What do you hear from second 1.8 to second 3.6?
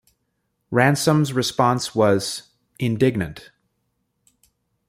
was "indignant".